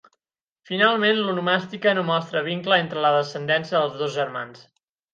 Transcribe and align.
Finalment 0.69 1.19
l'onomàstica 1.25 1.95
no 1.99 2.05
mostra 2.09 2.43
vincle 2.49 2.83
entre 2.87 3.07
la 3.07 3.15
descendència 3.21 3.79
dels 3.85 4.05
dos 4.05 4.21
germans. 4.21 4.69